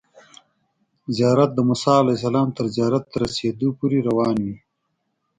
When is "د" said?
1.53-1.59